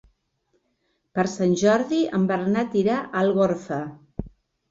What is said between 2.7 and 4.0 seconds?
irà a Algorfa.